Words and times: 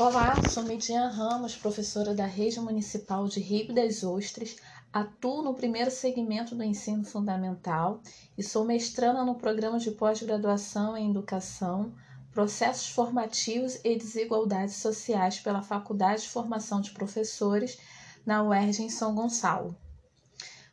Olá, 0.00 0.36
sou 0.48 0.62
Midian 0.62 1.08
Ramos, 1.08 1.56
professora 1.56 2.14
da 2.14 2.24
Rede 2.24 2.60
Municipal 2.60 3.26
de 3.26 3.40
Rio 3.40 3.74
das 3.74 4.04
Ostras. 4.04 4.54
Atuo 4.92 5.42
no 5.42 5.54
primeiro 5.54 5.90
segmento 5.90 6.54
do 6.54 6.62
ensino 6.62 7.04
fundamental 7.04 8.00
e 8.38 8.42
sou 8.44 8.64
mestranda 8.64 9.24
no 9.24 9.34
programa 9.34 9.76
de 9.76 9.90
pós-graduação 9.90 10.96
em 10.96 11.10
Educação, 11.10 11.92
Processos 12.30 12.90
Formativos 12.90 13.80
e 13.82 13.96
Desigualdades 13.96 14.76
Sociais 14.76 15.40
pela 15.40 15.62
Faculdade 15.62 16.22
de 16.22 16.28
Formação 16.28 16.80
de 16.80 16.92
Professores 16.92 17.76
na 18.24 18.44
UERJ 18.44 18.84
em 18.84 18.90
São 18.90 19.16
Gonçalo. 19.16 19.76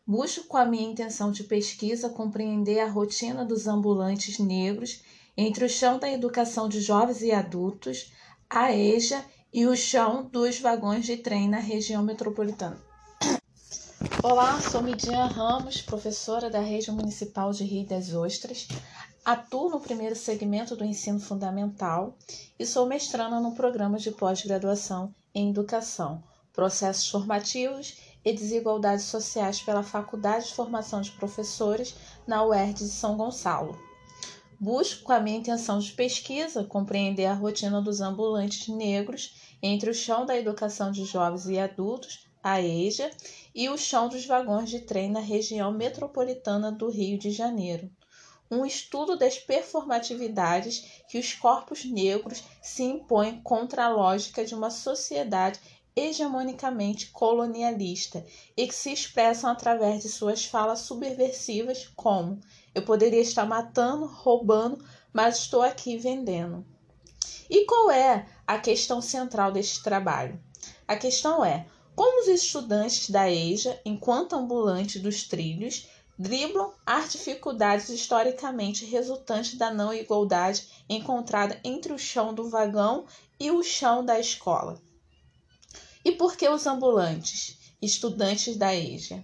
Busco 0.05 0.43
com 0.43 0.57
a 0.57 0.65
minha 0.65 0.87
intenção 0.87 1.31
de 1.31 1.43
pesquisa 1.45 2.09
compreender 2.09 2.79
a 2.79 2.87
rotina 2.87 3.43
dos 3.43 3.65
ambulantes 3.65 4.37
negros 4.37 5.03
entre 5.35 5.65
o 5.65 5.69
chão 5.69 5.97
da 5.97 6.11
educação 6.11 6.69
de 6.69 6.79
jovens 6.79 7.23
e 7.23 7.31
adultos, 7.31 8.13
a 8.49 8.71
EJA 8.71 9.25
e 9.53 9.65
o 9.65 9.75
chão 9.75 10.29
dos 10.31 10.59
vagões 10.59 11.05
de 11.05 11.17
trem 11.17 11.49
na 11.49 11.59
região 11.59 12.03
metropolitana. 12.03 12.77
Olá, 14.23 14.59
sou 14.61 14.81
Midian 14.81 15.25
Ramos, 15.25 15.81
professora 15.81 16.49
da 16.49 16.59
Rede 16.59 16.91
Municipal 16.91 17.51
de 17.51 17.63
Rio 17.63 17.85
das 17.85 18.13
Ostras. 18.13 18.67
Atuo 19.23 19.69
no 19.69 19.79
primeiro 19.79 20.15
segmento 20.15 20.75
do 20.75 20.85
ensino 20.85 21.19
fundamental 21.19 22.15
e 22.59 22.65
sou 22.65 22.85
mestranda 22.85 23.39
no 23.39 23.55
programa 23.55 23.97
de 23.97 24.11
pós-graduação 24.11 25.13
em 25.33 25.49
Educação, 25.49 26.23
Processos 26.53 27.09
Formativos 27.09 27.97
e 28.23 28.31
Desigualdades 28.31 29.05
Sociais 29.05 29.59
pela 29.59 29.83
Faculdade 29.83 30.47
de 30.47 30.53
Formação 30.53 31.01
de 31.01 31.11
Professores 31.11 31.95
na 32.27 32.43
UERJ 32.43 32.73
de 32.85 32.89
São 32.89 33.17
Gonçalo. 33.17 33.84
Busco, 34.59 35.03
com 35.03 35.11
a 35.11 35.19
minha 35.19 35.37
intenção 35.37 35.79
de 35.79 35.91
pesquisa, 35.91 36.63
compreender 36.63 37.25
a 37.25 37.33
rotina 37.33 37.81
dos 37.81 37.99
ambulantes 37.99 38.67
negros 38.69 39.35
entre 39.61 39.89
o 39.89 39.93
chão 39.93 40.25
da 40.25 40.37
educação 40.37 40.91
de 40.91 41.03
jovens 41.03 41.47
e 41.47 41.59
adultos, 41.59 42.27
a 42.41 42.61
EJA, 42.61 43.11
e 43.53 43.67
o 43.69 43.77
chão 43.77 44.07
dos 44.07 44.25
vagões 44.25 44.69
de 44.69 44.79
trem 44.79 45.11
na 45.11 45.19
região 45.19 45.71
metropolitana 45.71 46.71
do 46.71 46.89
Rio 46.89 47.17
de 47.17 47.31
Janeiro. 47.31 47.91
Um 48.49 48.65
estudo 48.65 49.17
das 49.17 49.37
performatividades 49.37 51.03
que 51.09 51.17
os 51.17 51.33
corpos 51.33 51.83
negros 51.83 52.43
se 52.61 52.83
impõem 52.83 53.41
contra 53.41 53.85
a 53.85 53.89
lógica 53.89 54.45
de 54.45 54.55
uma 54.55 54.69
sociedade 54.69 55.59
hegemonicamente 55.95 57.11
colonialista 57.11 58.25
e 58.57 58.67
que 58.67 58.75
se 58.75 58.91
expressam 58.91 59.49
através 59.49 60.03
de 60.03 60.09
suas 60.09 60.43
falas 60.43 60.79
subversivas 60.79 61.87
como 61.95 62.41
eu 62.73 62.83
poderia 62.83 63.21
estar 63.21 63.45
matando, 63.45 64.05
roubando, 64.05 64.83
mas 65.13 65.39
estou 65.39 65.61
aqui 65.61 65.97
vendendo. 65.97 66.65
E 67.49 67.65
qual 67.65 67.89
é 67.89 68.27
a 68.45 68.59
questão 68.59 69.01
central 69.01 69.51
deste 69.51 69.81
trabalho? 69.81 70.37
A 70.87 70.97
questão 70.97 71.45
é 71.45 71.65
como 71.95 72.21
os 72.21 72.27
estudantes 72.27 73.09
da 73.09 73.31
EJA, 73.31 73.79
enquanto 73.85 74.35
ambulantes 74.35 75.01
dos 75.01 75.27
trilhos, 75.27 75.87
driblam 76.19 76.73
as 76.85 77.13
dificuldades 77.13 77.89
historicamente 77.89 78.85
resultantes 78.85 79.57
da 79.57 79.73
não 79.73 79.93
igualdade 79.93 80.67
encontrada 80.89 81.59
entre 81.63 81.93
o 81.93 81.97
chão 81.97 82.33
do 82.33 82.49
vagão 82.49 83.05
e 83.39 83.51
o 83.51 83.63
chão 83.63 84.03
da 84.03 84.19
escola. 84.19 84.81
E 86.05 86.11
por 86.11 86.37
que 86.37 86.47
os 86.47 86.67
ambulantes, 86.67 87.57
estudantes 87.81 88.55
da 88.55 88.75
EJA? 88.75 89.23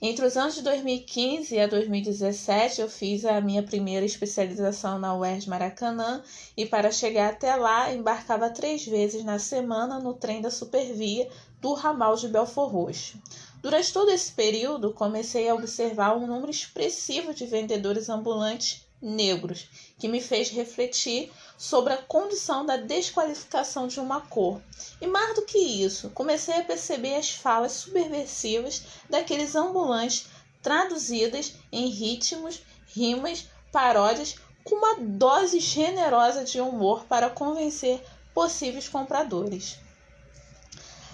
Entre 0.00 0.24
os 0.24 0.38
anos 0.38 0.54
de 0.54 0.62
2015 0.62 1.58
a 1.58 1.66
2017, 1.66 2.80
eu 2.80 2.88
fiz 2.88 3.26
a 3.26 3.42
minha 3.42 3.62
primeira 3.62 4.06
especialização 4.06 4.98
na 4.98 5.14
UERJ 5.14 5.50
Maracanã 5.50 6.22
e, 6.56 6.64
para 6.64 6.90
chegar 6.90 7.28
até 7.28 7.54
lá, 7.56 7.92
embarcava 7.92 8.48
três 8.48 8.86
vezes 8.86 9.22
na 9.22 9.38
semana 9.38 9.98
no 9.98 10.14
trem 10.14 10.40
da 10.40 10.50
Supervia 10.50 11.28
do 11.60 11.74
ramal 11.74 12.16
de 12.16 12.28
Belfor 12.28 12.70
Roxo. 12.70 13.18
Durante 13.60 13.92
todo 13.92 14.10
esse 14.10 14.32
período, 14.32 14.94
comecei 14.94 15.46
a 15.46 15.54
observar 15.54 16.16
um 16.16 16.26
número 16.26 16.50
expressivo 16.50 17.34
de 17.34 17.44
vendedores 17.44 18.08
ambulantes 18.08 18.86
negros, 19.00 19.68
que 19.98 20.08
me 20.08 20.20
fez 20.20 20.50
refletir 20.50 21.32
sobre 21.56 21.92
a 21.92 22.02
condição 22.02 22.66
da 22.66 22.76
desqualificação 22.76 23.86
de 23.86 24.00
uma 24.00 24.20
cor. 24.20 24.60
E 25.00 25.06
mais 25.06 25.34
do 25.34 25.42
que 25.42 25.58
isso, 25.58 26.10
comecei 26.10 26.54
a 26.54 26.64
perceber 26.64 27.14
as 27.14 27.30
falas 27.30 27.72
subversivas 27.72 28.82
daqueles 29.08 29.54
ambulantes 29.54 30.26
traduzidas 30.62 31.54
em 31.70 31.88
ritmos, 31.88 32.62
rimas, 32.88 33.46
paródias 33.70 34.36
com 34.64 34.76
uma 34.76 34.96
dose 35.00 35.60
generosa 35.60 36.42
de 36.44 36.60
humor 36.60 37.04
para 37.04 37.28
convencer 37.28 38.02
possíveis 38.32 38.88
compradores. 38.88 39.78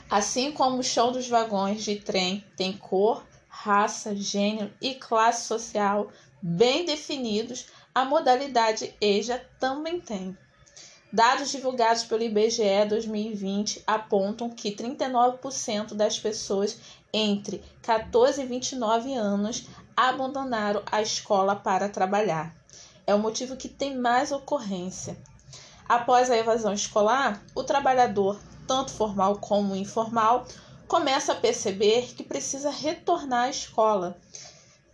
Assim 0.08 0.52
como 0.52 0.78
o 0.78 0.82
chão 0.82 1.12
dos 1.12 1.28
vagões 1.28 1.84
de 1.84 1.96
trem 1.96 2.44
tem 2.56 2.76
cor, 2.76 3.24
raça, 3.48 4.14
gênero 4.14 4.72
e 4.80 4.94
classe 4.94 5.46
social 5.46 6.10
bem 6.40 6.84
definidos, 6.84 7.66
a 7.94 8.04
modalidade 8.04 8.94
EJA 9.00 9.44
também 9.58 10.00
tem. 10.00 10.36
Dados 11.12 11.50
divulgados 11.50 12.04
pelo 12.04 12.22
IBGE 12.22 12.86
2020 12.88 13.82
apontam 13.84 14.48
que 14.48 14.70
39% 14.70 15.94
das 15.94 16.18
pessoas 16.18 16.78
entre 17.12 17.60
14 17.82 18.42
e 18.42 18.46
29 18.46 19.12
anos 19.14 19.66
abandonaram 19.96 20.82
a 20.86 21.02
escola 21.02 21.56
para 21.56 21.88
trabalhar. 21.88 22.54
É 23.04 23.14
o 23.14 23.18
motivo 23.18 23.56
que 23.56 23.68
tem 23.68 23.96
mais 23.96 24.30
ocorrência. 24.30 25.18
Após 25.88 26.30
a 26.30 26.36
evasão 26.36 26.72
escolar, 26.72 27.42
o 27.56 27.64
trabalhador, 27.64 28.38
tanto 28.68 28.92
formal 28.92 29.38
como 29.38 29.74
informal, 29.74 30.46
começa 30.86 31.32
a 31.32 31.36
perceber 31.36 32.14
que 32.14 32.22
precisa 32.22 32.70
retornar 32.70 33.46
à 33.46 33.50
escola 33.50 34.16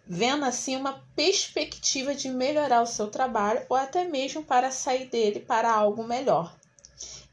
vendo 0.06 0.44
assim 0.44 0.77
uma 0.77 1.03
perspectiva 1.17 2.15
de 2.15 2.28
melhorar 2.28 2.83
o 2.83 2.87
seu 2.87 3.09
trabalho 3.09 3.67
ou 3.69 3.77
até 3.77 4.05
mesmo 4.05 4.43
para 4.43 4.71
sair 4.71 5.06
dele 5.06 5.41
para 5.41 5.72
algo 5.72 6.05
melhor. 6.05 6.55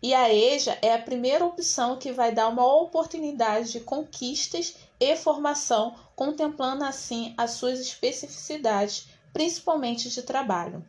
E 0.01 0.13
a 0.13 0.33
EJA 0.33 0.77
é 0.81 0.93
a 0.93 1.01
primeira 1.01 1.45
opção 1.45 1.97
que 1.97 2.11
vai 2.11 2.33
dar 2.33 2.49
uma 2.49 2.65
oportunidade 2.65 3.71
de 3.71 3.79
conquistas 3.79 4.75
e 4.99 5.15
formação, 5.15 5.95
contemplando 6.15 6.83
assim 6.83 7.33
as 7.37 7.51
suas 7.51 7.79
especificidades, 7.79 9.07
principalmente 9.31 10.09
de 10.09 10.21
trabalho. 10.21 10.83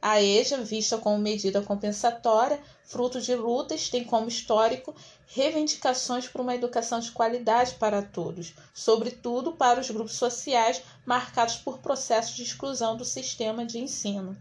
A 0.00 0.20
EJA, 0.20 0.58
vista 0.58 0.98
como 0.98 1.16
medida 1.16 1.62
compensatória, 1.62 2.60
fruto 2.84 3.20
de 3.20 3.34
lutas, 3.34 3.88
tem 3.88 4.04
como 4.04 4.28
histórico 4.28 4.94
reivindicações 5.26 6.28
por 6.28 6.42
uma 6.42 6.54
educação 6.54 7.00
de 7.00 7.10
qualidade 7.10 7.74
para 7.74 8.02
todos, 8.02 8.52
sobretudo 8.74 9.52
para 9.52 9.80
os 9.80 9.90
grupos 9.90 10.16
sociais 10.16 10.82
marcados 11.06 11.56
por 11.56 11.78
processos 11.78 12.36
de 12.36 12.42
exclusão 12.42 12.96
do 12.96 13.04
sistema 13.04 13.64
de 13.64 13.78
ensino. 13.78 14.36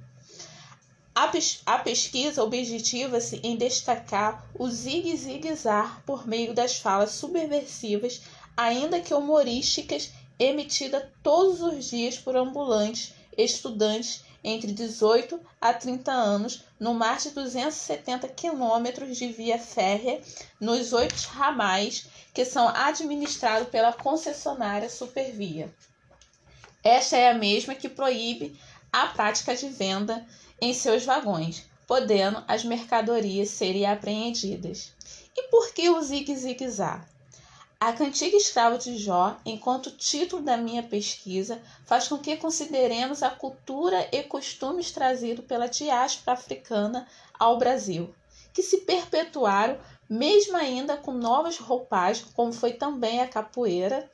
A, 1.16 1.30
pes 1.30 1.62
a 1.66 1.78
pesquisa 1.78 2.44
objetiva-se 2.44 3.40
em 3.44 3.56
destacar 3.56 4.46
o 4.60 4.68
zigue-zigue-zar 4.68 6.04
por 6.06 6.28
meio 6.28 6.54
das 6.54 6.78
falas 6.78 7.12
subversivas, 7.12 8.22
ainda 8.58 9.00
que 9.00 9.14
humorísticas, 9.14 10.12
emitidas 10.38 11.06
todos 11.24 11.62
os 11.62 11.90
dias 11.90 12.18
por 12.18 12.36
ambulantes, 12.36 13.14
estudantes 13.38 14.24
entre 14.44 14.72
18 14.72 15.40
a 15.62 15.74
30 15.74 16.12
anos, 16.12 16.66
no 16.80 16.94
mar 16.94 17.18
de 17.18 17.30
270 17.30 18.28
quilômetros 18.28 19.18
de 19.18 19.28
via 19.28 19.58
férrea, 19.58 20.22
nos 20.60 20.92
oito 20.92 21.16
ramais 21.30 22.08
que 22.34 22.44
são 22.44 22.68
administrados 22.68 23.70
pela 23.70 23.94
concessionária 23.94 24.90
Supervia. 24.90 25.74
Esta 26.84 27.16
é 27.16 27.30
a 27.30 27.34
mesma 27.34 27.74
que 27.74 27.88
proíbe 27.88 28.60
a 28.92 29.08
prática 29.08 29.56
de 29.56 29.70
venda 29.70 30.26
em 30.60 30.74
seus 30.74 31.06
vagões, 31.06 31.64
podendo 31.88 32.44
as 32.48 32.64
mercadorias 32.64 33.50
serem 33.50 33.86
apreendidas. 33.86 34.92
E 35.36 35.44
por 35.44 35.74
que 35.74 35.90
o 35.90 36.02
zigue-zigue-zá? 36.02 37.06
A 37.86 37.92
Cantiga 37.92 38.38
Escravo 38.38 38.78
de 38.78 38.98
Jó, 38.98 39.36
enquanto 39.46 39.92
título 39.92 40.42
da 40.42 40.56
minha 40.56 40.82
pesquisa, 40.82 41.62
faz 41.86 42.08
com 42.08 42.18
que 42.18 42.38
consideremos 42.38 43.22
a 43.22 43.30
cultura 43.30 44.08
e 44.10 44.24
costumes 44.24 44.90
trazidos 44.94 45.44
pela 45.44 45.68
diáspora 45.68 46.32
africana 46.32 47.06
ao 47.38 47.58
Brasil, 47.58 48.16
que 48.54 48.64
se 48.64 48.78
perpetuaram 48.78 49.78
mesmo 50.10 50.56
ainda 50.56 50.96
com 50.96 51.12
novas 51.12 51.58
roupagens, 51.58 52.26
como 52.34 52.54
foi 52.54 52.72
também 52.72 53.22
a 53.22 53.28
capoeira, 53.28 54.10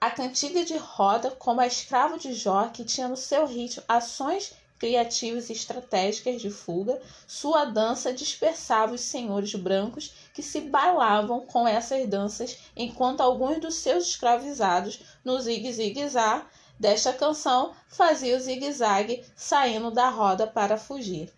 a 0.00 0.12
cantiga 0.12 0.64
de 0.64 0.76
roda, 0.76 1.32
como 1.32 1.60
a 1.60 1.66
escravo 1.66 2.20
de 2.20 2.32
Jó, 2.32 2.68
que 2.68 2.84
tinha 2.84 3.08
no 3.08 3.16
seu 3.16 3.46
ritmo 3.46 3.82
ações 3.88 4.52
criativas 4.78 5.50
e 5.50 5.52
estratégicas 5.52 6.40
de 6.40 6.50
fuga, 6.50 7.00
sua 7.26 7.64
dança 7.64 8.12
dispersava 8.12 8.94
os 8.94 9.00
senhores 9.00 9.54
brancos 9.54 10.14
que 10.32 10.42
se 10.42 10.60
bailavam 10.60 11.40
com 11.40 11.66
essas 11.66 12.06
danças, 12.06 12.58
enquanto 12.76 13.20
alguns 13.20 13.60
dos 13.60 13.74
seus 13.74 14.08
escravizados, 14.08 15.00
no 15.24 15.38
zigue-zigue-zá 15.40 16.46
desta 16.78 17.12
canção, 17.12 17.72
faziam 17.88 18.38
zigue-zague 18.38 19.24
saindo 19.34 19.90
da 19.90 20.08
roda 20.08 20.46
para 20.46 20.76
fugir. 20.76 21.32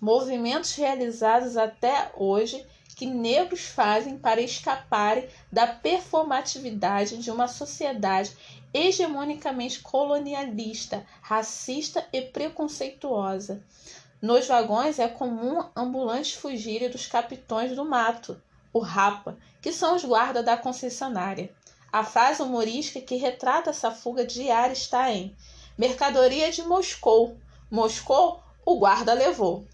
Movimentos 0.00 0.74
realizados 0.74 1.56
até 1.56 2.12
hoje 2.16 2.64
que 2.98 3.06
negros 3.06 3.60
fazem 3.60 4.18
para 4.18 4.40
escaparem 4.40 5.28
da 5.52 5.68
performatividade 5.68 7.18
de 7.18 7.30
uma 7.30 7.46
sociedade 7.46 8.36
hegemonicamente 8.74 9.78
colonialista, 9.78 11.06
racista 11.22 12.04
e 12.12 12.22
preconceituosa. 12.22 13.62
Nos 14.20 14.48
vagões 14.48 14.98
é 14.98 15.06
comum 15.06 15.64
ambulantes 15.76 16.32
fugirem 16.32 16.90
dos 16.90 17.06
capitões 17.06 17.76
do 17.76 17.84
mato, 17.84 18.42
o 18.72 18.80
rapa, 18.80 19.38
que 19.62 19.70
são 19.72 19.94
os 19.94 20.04
guardas 20.04 20.44
da 20.44 20.56
concessionária. 20.56 21.54
A 21.92 22.02
frase 22.02 22.42
humorística 22.42 23.00
que 23.00 23.14
retrata 23.14 23.70
essa 23.70 23.92
fuga 23.92 24.26
diária 24.26 24.72
está 24.72 25.08
em 25.12 25.36
Mercadoria 25.78 26.50
de 26.50 26.64
Moscou. 26.64 27.38
Moscou, 27.70 28.42
o 28.66 28.76
guarda 28.76 29.14
levou. 29.14 29.64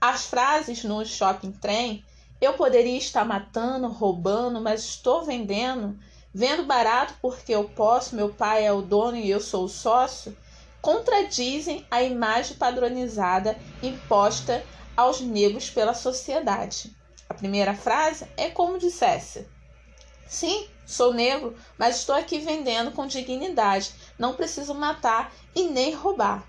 As 0.00 0.26
frases 0.26 0.84
no 0.84 1.04
shopping 1.04 1.50
trem, 1.50 2.04
eu 2.44 2.54
poderia 2.54 2.98
estar 2.98 3.24
matando, 3.24 3.88
roubando, 3.88 4.60
mas 4.60 4.84
estou 4.84 5.24
vendendo, 5.24 5.98
vendo 6.32 6.64
barato 6.64 7.14
porque 7.20 7.54
eu 7.54 7.64
posso, 7.64 8.14
meu 8.14 8.28
pai 8.28 8.64
é 8.64 8.72
o 8.72 8.82
dono 8.82 9.16
e 9.16 9.30
eu 9.30 9.40
sou 9.40 9.64
o 9.64 9.68
sócio, 9.68 10.36
contradizem 10.80 11.86
a 11.90 12.02
imagem 12.02 12.56
padronizada 12.56 13.56
imposta 13.82 14.64
aos 14.96 15.20
negros 15.20 15.70
pela 15.70 15.94
sociedade. 15.94 16.94
A 17.28 17.34
primeira 17.34 17.74
frase 17.74 18.26
é 18.36 18.50
como 18.50 18.78
dissesse: 18.78 19.48
Sim, 20.26 20.68
sou 20.84 21.14
negro, 21.14 21.56
mas 21.78 21.96
estou 21.96 22.14
aqui 22.14 22.38
vendendo 22.38 22.90
com 22.92 23.06
dignidade. 23.06 23.92
Não 24.18 24.34
preciso 24.34 24.74
matar 24.74 25.32
e 25.54 25.64
nem 25.64 25.94
roubar. 25.94 26.46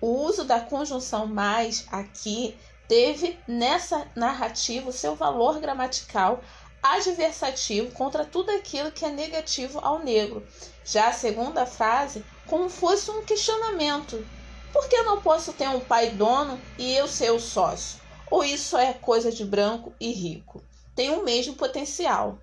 O 0.00 0.08
uso 0.08 0.44
da 0.44 0.60
conjunção 0.60 1.26
mais 1.26 1.86
aqui 1.90 2.56
teve 2.88 3.38
nessa 3.46 4.08
narrativa 4.16 4.88
o 4.88 4.92
seu 4.92 5.14
valor 5.14 5.60
gramatical 5.60 6.42
adversativo 6.82 7.92
contra 7.92 8.24
tudo 8.24 8.50
aquilo 8.50 8.90
que 8.90 9.04
é 9.04 9.10
negativo 9.10 9.78
ao 9.80 9.98
negro. 9.98 10.46
Já 10.84 11.08
a 11.08 11.12
segunda 11.12 11.66
frase, 11.66 12.24
como 12.46 12.68
fosse 12.70 13.10
um 13.10 13.24
questionamento: 13.24 14.26
por 14.72 14.88
que 14.88 14.96
eu 14.96 15.04
não 15.04 15.20
posso 15.20 15.52
ter 15.52 15.68
um 15.68 15.80
pai 15.80 16.10
dono 16.10 16.58
e 16.78 16.94
eu 16.94 17.06
ser 17.06 17.30
o 17.30 17.38
sócio? 17.38 18.00
Ou 18.30 18.42
isso 18.42 18.76
é 18.76 18.92
coisa 18.92 19.30
de 19.30 19.44
branco 19.44 19.92
e 20.00 20.10
rico? 20.12 20.62
Tem 20.94 21.10
o 21.10 21.24
mesmo 21.24 21.54
potencial. 21.54 22.38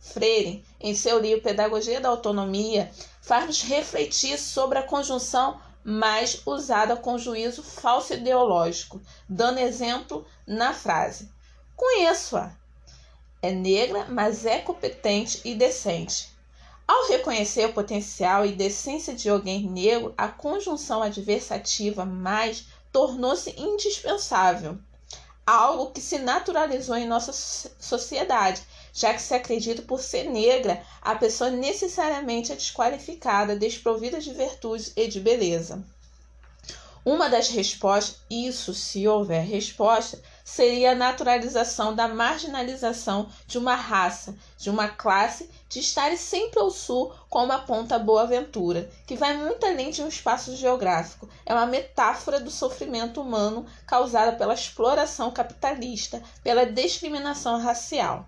Freire, 0.00 0.64
em 0.80 0.94
seu 0.94 1.18
livro 1.18 1.42
Pedagogia 1.42 2.00
da 2.00 2.08
Autonomia, 2.08 2.90
faz-nos 3.20 3.62
refletir 3.62 4.38
sobre 4.38 4.78
a 4.78 4.82
conjunção 4.82 5.60
mais 5.88 6.42
usada 6.44 6.96
com 6.96 7.16
juízo 7.16 7.62
falso 7.62 8.12
ideológico, 8.12 9.00
dando 9.28 9.60
exemplo 9.60 10.26
na 10.44 10.74
frase: 10.74 11.30
Conheço-a. 11.76 12.52
É 13.40 13.52
negra, 13.52 14.06
mas 14.06 14.44
é 14.44 14.58
competente 14.58 15.40
e 15.44 15.54
decente. 15.54 16.34
Ao 16.88 17.06
reconhecer 17.06 17.66
o 17.66 17.72
potencial 17.72 18.44
e 18.44 18.52
decência 18.52 19.14
de 19.14 19.28
alguém 19.28 19.68
negro, 19.68 20.12
a 20.18 20.26
conjunção 20.26 21.04
adversativa 21.04 22.04
mais 22.04 22.66
tornou-se 22.90 23.54
indispensável, 23.56 24.78
algo 25.46 25.92
que 25.92 26.00
se 26.00 26.18
naturalizou 26.18 26.96
em 26.96 27.06
nossa 27.06 27.32
sociedade 27.78 28.62
já 28.96 29.12
que 29.12 29.20
se 29.20 29.34
acredita 29.34 29.82
por 29.82 30.00
ser 30.00 30.24
negra, 30.24 30.82
a 31.02 31.14
pessoa 31.14 31.50
necessariamente 31.50 32.50
é 32.50 32.54
desqualificada, 32.54 33.54
desprovida 33.54 34.18
de 34.18 34.32
virtudes 34.32 34.90
e 34.96 35.06
de 35.06 35.20
beleza. 35.20 35.84
Uma 37.04 37.28
das 37.28 37.50
respostas, 37.50 38.16
isso 38.30 38.72
se 38.72 39.06
houver 39.06 39.44
resposta, 39.44 40.18
seria 40.42 40.92
a 40.92 40.94
naturalização 40.94 41.94
da 41.94 42.08
marginalização 42.08 43.28
de 43.46 43.58
uma 43.58 43.74
raça, 43.74 44.34
de 44.56 44.70
uma 44.70 44.88
classe, 44.88 45.50
de 45.68 45.80
estar 45.80 46.16
sempre 46.16 46.60
ao 46.60 46.70
sul 46.70 47.12
como 47.28 47.52
aponta 47.52 47.98
Boa 47.98 48.26
Ventura, 48.26 48.88
que 49.06 49.16
vai 49.16 49.36
muito 49.36 49.66
além 49.66 49.90
de 49.90 50.02
um 50.02 50.08
espaço 50.08 50.56
geográfico. 50.56 51.28
É 51.44 51.52
uma 51.52 51.66
metáfora 51.66 52.38
do 52.38 52.50
sofrimento 52.50 53.20
humano 53.20 53.66
causado 53.86 54.38
pela 54.38 54.54
exploração 54.54 55.30
capitalista, 55.30 56.22
pela 56.42 56.64
discriminação 56.64 57.60
racial. 57.60 58.26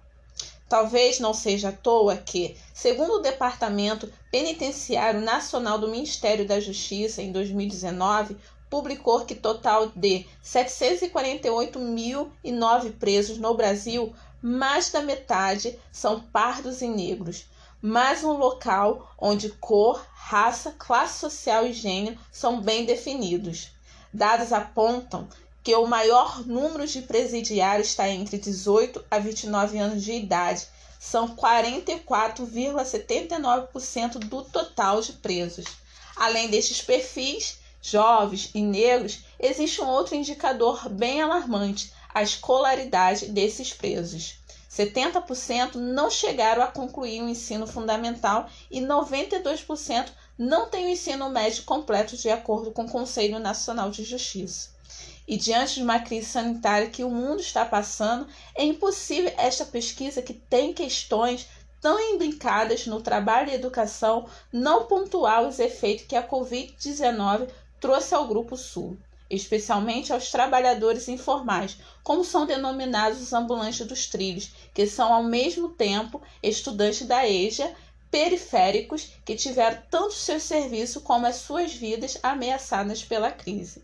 Talvez 0.68 1.18
não 1.18 1.32
seja 1.32 1.70
à 1.70 1.72
toa 1.72 2.16
que, 2.16 2.56
segundo 2.74 3.14
o 3.14 3.22
Departamento 3.22 4.12
Penitenciário 4.30 5.20
Nacional 5.20 5.78
do 5.78 5.88
Ministério 5.88 6.46
da 6.46 6.60
Justiça, 6.60 7.22
em 7.22 7.32
2019, 7.32 8.36
publicou 8.68 9.24
que 9.24 9.34
total 9.34 9.90
de 9.96 10.26
748.009 10.44 12.92
presos 12.98 13.38
no 13.38 13.54
Brasil, 13.54 14.14
mais 14.42 14.90
da 14.90 15.02
metade 15.02 15.78
são 15.92 16.20
pardos 16.20 16.80
e 16.80 16.88
negros. 16.88 17.46
Mais 17.80 18.24
um 18.24 18.32
local 18.32 19.14
onde 19.18 19.50
cor, 19.50 20.04
raça, 20.14 20.74
classe 20.78 21.18
social 21.18 21.66
e 21.66 21.72
gênero 21.72 22.18
são 22.30 22.60
bem 22.60 22.84
definidos. 22.84 23.70
Dados 24.12 24.52
apontam 24.52 25.28
que 25.62 25.74
o 25.74 25.86
maior 25.86 26.46
número 26.46 26.86
de 26.86 27.02
presidiários 27.02 27.88
está 27.88 28.08
entre 28.08 28.38
18 28.38 29.04
a 29.10 29.18
29 29.18 29.78
anos 29.78 30.02
de 30.02 30.12
idade, 30.12 30.66
são 30.98 31.36
44,79% 31.36 34.18
do 34.18 34.42
total 34.42 35.00
de 35.00 35.12
presos. 35.12 35.66
Além 36.16 36.48
destes 36.48 36.82
perfis, 36.82 37.58
jovens 37.80 38.50
e 38.54 38.60
negros, 38.60 39.20
existe 39.38 39.80
um 39.80 39.86
outro 39.86 40.14
indicador 40.14 40.86
bem 40.88 41.22
alarmante: 41.22 41.92
a 42.18 42.22
escolaridade 42.22 43.26
desses 43.26 43.72
presos. 43.72 44.40
70% 44.68 45.76
não 45.76 46.10
chegaram 46.10 46.64
a 46.64 46.66
concluir 46.66 47.22
o 47.22 47.28
ensino 47.28 47.64
fundamental 47.64 48.48
e 48.68 48.80
92% 48.80 50.08
não 50.36 50.68
têm 50.68 50.86
o 50.86 50.88
ensino 50.88 51.30
médio 51.30 51.62
completo, 51.62 52.16
de 52.16 52.28
acordo 52.28 52.72
com 52.72 52.86
o 52.86 52.90
Conselho 52.90 53.38
Nacional 53.38 53.90
de 53.90 54.02
Justiça. 54.02 54.70
E 55.28 55.36
diante 55.36 55.76
de 55.76 55.82
uma 55.82 56.00
crise 56.00 56.26
sanitária 56.26 56.90
que 56.90 57.04
o 57.04 57.10
mundo 57.10 57.40
está 57.40 57.64
passando, 57.64 58.26
é 58.52 58.64
impossível 58.64 59.32
esta 59.36 59.64
pesquisa 59.64 60.20
que 60.20 60.34
tem 60.34 60.72
questões 60.72 61.46
tão 61.80 62.00
imbricadas 62.00 62.84
no 62.86 63.00
trabalho 63.00 63.50
e 63.50 63.54
educação 63.54 64.28
não 64.52 64.86
pontuar 64.86 65.42
os 65.42 65.60
efeitos 65.60 66.06
que 66.06 66.16
a 66.16 66.26
Covid-19 66.26 67.48
trouxe 67.80 68.12
ao 68.12 68.26
Grupo 68.26 68.56
Sul, 68.56 68.98
especialmente 69.30 70.12
aos 70.12 70.30
trabalhadores 70.30 71.08
informais, 71.08 71.78
como 72.02 72.24
são 72.24 72.46
denominados 72.46 73.20
os 73.20 73.32
ambulantes 73.32 73.86
dos 73.86 74.06
trilhos, 74.06 74.50
que 74.72 74.86
são 74.86 75.12
ao 75.12 75.22
mesmo 75.22 75.68
tempo 75.70 76.22
estudantes 76.42 77.06
da 77.06 77.28
EJA, 77.28 77.74
periféricos 78.10 79.10
que 79.24 79.36
tiveram 79.36 79.82
tanto 79.90 80.14
seus 80.14 80.42
serviços 80.42 81.02
como 81.02 81.26
as 81.26 81.36
suas 81.36 81.72
vidas 81.72 82.18
ameaçadas 82.22 83.04
pela 83.04 83.30
crise. 83.30 83.82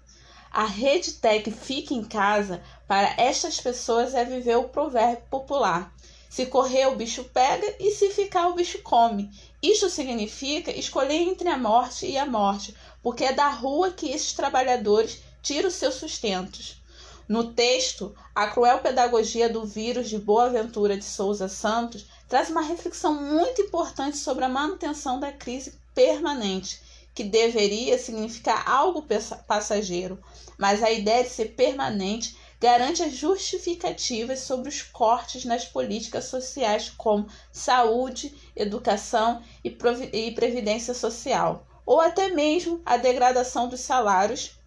A 0.51 0.65
rede 0.67 1.15
tech 1.15 1.51
fica 1.51 1.93
em 1.93 2.05
casa 2.05 2.63
para 2.87 3.13
estas 3.21 3.61
pessoas 3.61 4.15
é 4.15 4.25
viver 4.25 4.57
o 4.57 4.69
provérbio 4.69 5.25
popular. 5.29 5.93
Se 6.31 6.47
correr, 6.47 6.87
o 6.87 6.97
bicho 6.97 7.25
pega, 7.25 7.77
e 7.81 7.91
se 7.91 8.11
ficar, 8.11 8.49
o 8.49 8.55
bicho 8.55 8.81
come. 8.83 9.31
Isto 9.61 9.91
significa 9.91 10.71
escolher 10.71 11.23
entre 11.23 11.49
a 11.49 11.59
morte 11.59 12.07
e 12.07 12.17
a 12.17 12.25
morte, 12.25 12.75
porque 13.03 13.25
é 13.25 13.33
da 13.33 13.49
rua 13.49 13.91
que 13.91 14.11
esses 14.11 14.33
trabalhadores 14.33 15.23
tiram 15.45 15.71
seus 15.71 15.95
sustentos. 15.95 16.83
No 17.29 17.53
texto, 17.53 18.15
a 18.35 18.49
cruel 18.49 18.81
pedagogia 18.81 19.49
do 19.49 19.65
vírus 19.65 20.09
de 20.09 20.19
Boaventura 20.19 20.97
de 20.97 21.05
Souza 21.05 21.49
Santos 21.49 22.07
traz 22.29 22.51
uma 22.51 22.63
reflexão 22.63 23.15
muito 23.15 23.63
importante 23.63 24.17
sobre 24.17 24.45
a 24.45 24.49
manutenção 24.49 25.21
da 25.21 25.31
crise 25.31 25.79
permanente 25.95 26.81
que 27.15 27.23
deveria 27.23 27.97
significar 27.97 28.69
algo 28.69 29.07
passageiro, 29.47 30.19
mas 30.59 30.83
a 30.83 30.91
ideia 30.91 31.23
de 31.23 31.31
ser 31.31 31.55
permanente 31.55 32.37
garante 32.61 33.03
as 33.03 33.13
justificativas 33.13 34.41
sobre 34.41 34.69
os 34.69 34.83
cortes 34.83 35.45
nas 35.45 35.65
políticas 35.65 36.25
sociais 36.25 36.91
como 36.97 37.29
saúde, 37.53 38.35
educação 38.57 39.43
e 39.63 39.71
previdência 39.71 40.95
social, 40.95 41.67
ou 41.87 42.01
até 42.01 42.31
mesmo 42.31 42.81
a 42.85 42.97
degradação 42.97 43.69
dos 43.69 43.81
salários. 43.81 44.59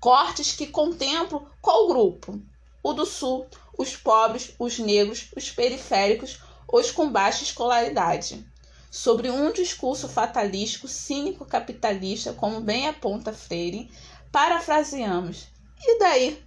Cortes 0.00 0.52
que 0.52 0.66
contemplam 0.66 1.46
qual 1.60 1.88
grupo? 1.88 2.40
O 2.82 2.92
do 2.92 3.04
Sul, 3.04 3.46
os 3.76 3.96
pobres, 3.96 4.52
os 4.58 4.78
negros, 4.78 5.28
os 5.36 5.50
periféricos, 5.50 6.40
os 6.70 6.90
com 6.90 7.10
baixa 7.10 7.42
escolaridade 7.42 8.46
sobre 8.90 9.30
um 9.30 9.52
discurso 9.52 10.08
fatalístico, 10.08 10.88
cínico, 10.88 11.44
capitalista, 11.44 12.32
como 12.32 12.60
bem 12.60 12.88
aponta 12.88 13.32
Freire, 13.32 13.90
parafraseamos. 14.32 15.46
E 15.80 15.98
daí? 15.98 16.42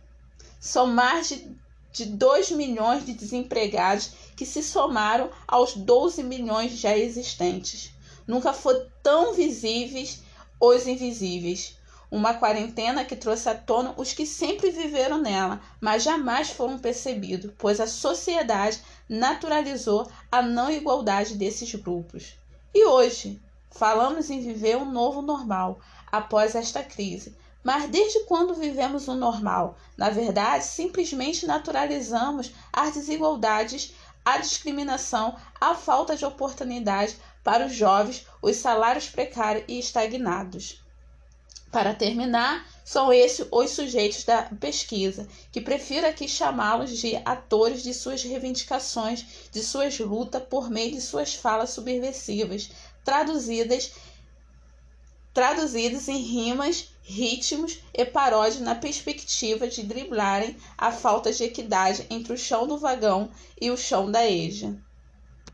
São 0.60 0.88
mais 0.88 1.30
de, 1.30 1.56
de 1.92 2.06
2 2.06 2.52
milhões 2.52 3.06
de 3.06 3.14
desempregados 3.14 4.12
que 4.36 4.46
se 4.46 4.64
somaram 4.64 5.30
aos 5.48 5.74
12 5.76 6.24
milhões 6.24 6.78
já 6.78 6.98
existentes. 6.98 7.92
Nunca 8.28 8.54
foram 8.54 8.86
tão 9.04 9.34
visíveis 9.34 10.22
os 10.60 10.88
invisíveis. 10.88 11.78
Uma 12.12 12.34
quarentena 12.34 13.06
que 13.06 13.16
trouxe 13.16 13.48
à 13.48 13.56
tona 13.56 13.94
os 13.96 14.12
que 14.12 14.26
sempre 14.26 14.70
viveram 14.70 15.18
nela, 15.18 15.62
mas 15.80 16.04
jamais 16.04 16.50
foram 16.50 16.78
percebidos, 16.78 17.54
pois 17.58 17.80
a 17.80 17.88
sociedade 17.88 18.82
naturalizou 19.08 20.12
a 20.30 20.42
não 20.42 20.70
igualdade 20.70 21.36
desses 21.36 21.74
grupos. 21.74 22.36
E 22.76 22.86
hoje, 22.86 23.42
falamos 23.72 24.30
em 24.30 24.42
viver 24.42 24.76
um 24.76 24.92
novo 24.92 25.22
normal 25.22 25.80
após 26.12 26.54
esta 26.54 26.84
crise. 26.84 27.34
Mas 27.64 27.90
desde 27.90 28.26
quando 28.26 28.56
vivemos 28.56 29.08
o 29.08 29.14
normal? 29.14 29.78
Na 29.96 30.10
verdade, 30.10 30.66
simplesmente 30.66 31.46
naturalizamos 31.46 32.52
as 32.74 32.94
desigualdades, 32.94 33.94
a 34.26 34.38
discriminação, 34.38 35.38
a 35.60 35.76
falta 35.76 36.16
de 36.18 36.26
oportunidade 36.26 37.16
para 37.44 37.68
os 37.68 37.74
jovens, 37.74 38.26
os 38.42 38.58
salários 38.58 39.08
precários 39.08 39.64
e 39.68 39.80
estagnados. 39.80 40.81
Para 41.72 41.94
terminar, 41.94 42.68
são 42.84 43.14
esses 43.14 43.48
os 43.50 43.70
sujeitos 43.70 44.26
da 44.26 44.44
pesquisa, 44.60 45.26
que 45.54 45.62
prefiro 45.62 46.06
aqui 46.06 46.28
chamá-los 46.28 46.98
de 46.98 47.16
atores 47.24 47.82
de 47.82 47.94
suas 47.94 48.22
reivindicações, 48.22 49.26
de 49.50 49.64
suas 49.64 49.98
lutas 49.98 50.44
por 50.44 50.70
meio 50.70 50.92
de 50.92 51.00
suas 51.00 51.34
falas 51.34 51.70
subversivas, 51.70 52.70
traduzidas 53.06 53.92
traduzidas 55.34 56.10
em 56.10 56.18
rimas, 56.18 56.90
ritmos 57.04 57.80
e 57.94 58.04
paródias 58.04 58.60
na 58.60 58.76
perspectiva 58.76 59.66
de 59.66 59.82
driblarem 59.82 60.58
a 60.78 60.92
falta 60.92 61.32
de 61.32 61.46
equidade 61.46 62.06
entre 62.10 62.34
o 62.34 62.38
chão 62.38 62.68
do 62.68 62.78
vagão 62.78 63.32
e 63.62 63.72
o 63.72 63.78
chão 63.78 64.12
da 64.12 64.30
EJA. 64.30 64.78